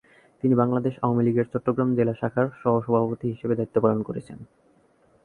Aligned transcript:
তিনি 0.43 0.53
বাংলাদেশ 0.55 0.93
আওয়ামী 1.01 1.21
লীগের 1.23 1.47
চট্টগ্রাম 1.53 1.89
জেলা 1.95 2.13
শাখার 2.13 2.47
সহ-সভাপতি 2.61 3.25
হিসাবে 3.33 3.53
দায়িত্ব 3.55 3.75
পালন 3.81 3.99
করেছেন। 4.03 4.37